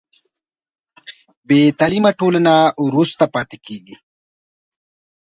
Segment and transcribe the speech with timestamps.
[1.47, 2.53] بې تعلیمه ټولنه
[2.85, 3.95] وروسته پاتې کېږي.